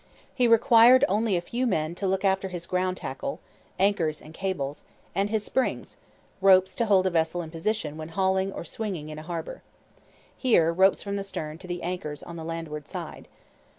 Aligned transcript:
He 0.33 0.47
required 0.47 1.05
only 1.07 1.35
a 1.37 1.41
few 1.41 1.67
men 1.67 1.93
to 1.93 2.07
look 2.07 2.25
after 2.25 2.47
his 2.47 2.65
ground 2.65 2.97
tackle; 2.97 3.39
[Footnote: 3.77 3.85
Anchors 3.85 4.19
and 4.19 4.33
cables.] 4.33 4.83
and 5.13 5.29
his 5.29 5.43
springs 5.43 5.97
[Footnote: 6.39 6.53
Ropes 6.55 6.75
to 6.77 6.85
hold 6.87 7.05
a 7.05 7.11
vessel 7.11 7.43
in 7.43 7.51
position 7.51 7.97
when 7.97 8.09
hauling 8.09 8.51
or 8.51 8.65
swinging 8.65 9.09
in 9.09 9.19
a 9.19 9.21
harbour. 9.21 9.61
Here, 10.35 10.73
ropes 10.73 11.03
from 11.03 11.17
the 11.17 11.23
stern 11.23 11.59
to 11.59 11.67
the 11.67 11.83
anchors 11.83 12.23
on 12.23 12.35
the 12.35 12.43
landward 12.43 12.87
side. 12.89 13.27